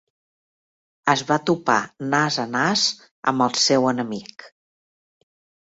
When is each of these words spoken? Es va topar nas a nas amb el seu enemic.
Es 1.13 1.23
va 1.31 1.37
topar 1.49 1.75
nas 2.15 2.39
a 2.45 2.47
nas 2.55 2.87
amb 3.33 3.47
el 3.49 3.55
seu 3.67 3.89
enemic. 3.95 4.51